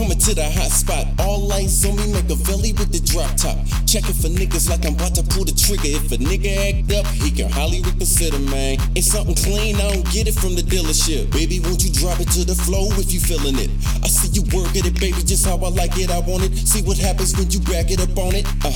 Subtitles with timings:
[0.00, 3.36] Coming to the hot spot, all lights on me, make a Machiavelli with the drop
[3.36, 3.58] top.
[3.86, 5.92] Checking for niggas like I'm about to pull the trigger.
[5.92, 8.78] If a nigga act up, he can highly reconsider, man.
[8.96, 11.30] Ain't something clean, I don't get it from the dealership.
[11.32, 13.70] Baby, won't you drop it to the flow if you feeling it?
[14.02, 16.56] I see you work at it, baby, just how I like it, I want it.
[16.56, 18.46] See what happens when you back it up on it.
[18.64, 18.72] Uh,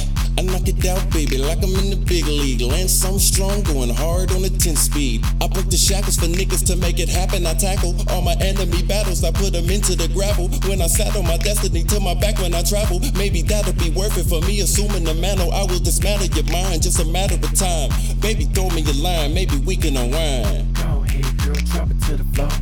[0.64, 2.60] knock it out, baby, like I'm in the big league.
[2.60, 5.24] Land some strong, going hard on a 10 speed.
[5.41, 7.46] I break the shackles for niggas to make it happen.
[7.46, 10.48] I tackle all my enemy battles, I put them into the gravel.
[10.69, 14.16] When I saddle my destiny to my back when I travel, maybe that'll be worth
[14.16, 14.60] it for me.
[14.60, 17.91] Assuming the mantle, I will dismantle your mind, just a matter of time.
[18.20, 20.74] Baby, throw me a line, maybe we can unwind.
[20.77, 22.52] Go ahead, girl, drop it to the floor.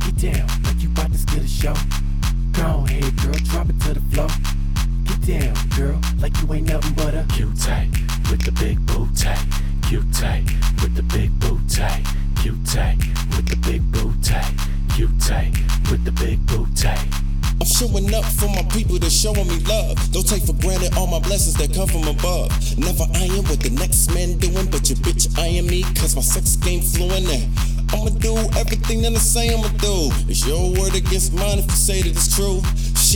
[0.00, 1.74] Get down like you about to steal the show.
[2.52, 4.28] Go ahead, girl, drop it to the floor.
[5.04, 7.50] Get down, girl, like you ain't nothing but a cute
[8.30, 9.34] with the big booty.
[9.88, 10.44] Q-Tay
[10.82, 11.86] with the big booty.
[12.42, 12.96] Q-Tay
[13.34, 14.34] with the big booty.
[14.94, 15.52] Q-Tay
[15.90, 16.88] with the big booty.
[17.60, 19.96] I'm showing up for my people that's showing me love.
[20.12, 22.50] Don't take for granted all my blessings that come from above.
[22.78, 26.22] Never I am what the next man doing, but your bitch eyeing me, cause my
[26.22, 27.26] sex game fluent
[27.92, 30.10] I'ma do everything that I say I'ma do.
[30.28, 32.60] It's your word against mine if you say that it's true.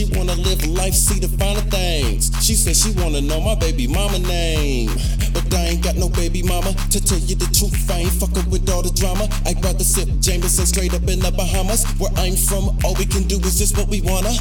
[0.01, 2.31] She wanna live life, see the finer things.
[2.41, 4.89] She said she wanna know my baby mama name.
[5.31, 6.73] But I ain't got no baby mama.
[6.89, 9.29] To tell you the truth, I ain't fucking with all the drama.
[9.45, 11.85] I'd rather sip Jameson straight up in the Bahamas.
[12.01, 14.33] Where I'm from, all we can do is just what we wanna.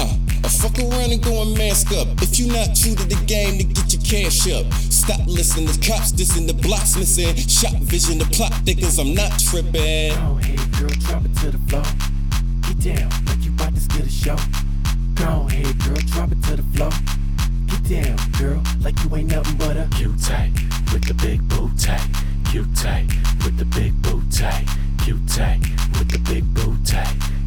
[0.00, 2.08] Uh, I fuck around and go and mask up.
[2.24, 4.64] If you not true to the game, to get your cash up.
[4.88, 7.36] Stop listening to cops dissing the blocks missing.
[7.36, 10.16] Shot vision, the plot thickens, I'm not tripping.
[10.16, 11.84] Go ahead, girl, drop it to the floor.
[12.64, 14.55] Get down like you about to steal the show.
[19.06, 20.50] You ain't nothing but a Q-Tay
[20.92, 21.40] with the big.
[22.50, 23.06] Q-Tay
[23.44, 23.94] with the big.
[24.02, 25.60] Q-Tay
[25.96, 26.44] with the big.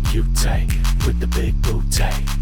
[0.09, 0.67] Q-Tay
[1.06, 2.00] with the big booty.
[2.00, 2.38] Go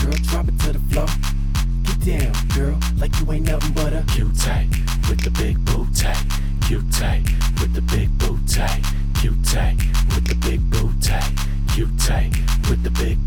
[0.00, 1.06] girl, drop it to the floor.
[1.84, 4.28] Get down, girl, like you ain't nothing but a Cute
[5.08, 5.56] with the big.
[6.66, 7.22] Q-Tay
[7.60, 8.10] with the big.
[9.20, 9.76] Q-Tay
[10.14, 10.60] with the big.
[11.74, 12.30] Q-Tay
[12.68, 13.19] with the big